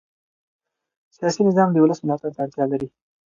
سیاسي 1.15 1.41
نظام 1.47 1.69
د 1.71 1.77
ولس 1.83 1.99
ملاتړ 2.03 2.29
ته 2.35 2.39
اړتیا 2.45 2.65
لري 2.71 2.87